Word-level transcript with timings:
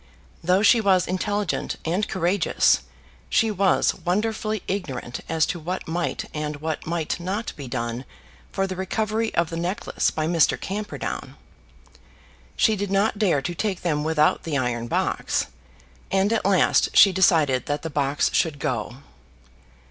Though 0.43 0.63
she 0.63 0.81
was 0.81 1.05
intelligent 1.05 1.75
and 1.85 2.07
courageous, 2.07 2.81
she 3.29 3.51
was 3.51 3.93
wonderfully 3.93 4.63
ignorant 4.67 5.19
as 5.29 5.45
to 5.45 5.59
what 5.59 5.87
might 5.87 6.25
and 6.33 6.55
what 6.55 6.87
might 6.87 7.19
not 7.19 7.53
be 7.55 7.67
done 7.67 8.05
for 8.51 8.65
the 8.65 8.75
recovery 8.75 9.31
of 9.35 9.51
the 9.51 9.57
necklace 9.57 10.09
by 10.09 10.25
Mr. 10.25 10.59
Camperdown. 10.59 11.35
She 12.55 12.75
did 12.75 12.89
not 12.89 13.19
dare 13.19 13.43
to 13.43 13.53
take 13.53 13.81
them 13.83 14.03
without 14.03 14.41
the 14.41 14.57
iron 14.57 14.87
box, 14.87 15.45
and 16.09 16.33
at 16.33 16.45
last 16.45 16.97
she 16.97 17.11
decided 17.11 17.67
that 17.67 17.83
the 17.83 17.91
box 17.91 18.31
should 18.33 18.57
go. 18.57 19.01